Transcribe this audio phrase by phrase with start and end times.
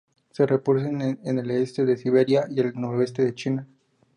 [0.31, 3.67] Se reproduce en el este de Siberia y el noreste de China.